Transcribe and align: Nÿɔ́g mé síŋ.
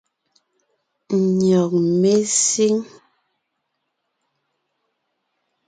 Nÿɔ́g 1.37 1.71
mé 1.99 2.13
síŋ. 2.43 2.75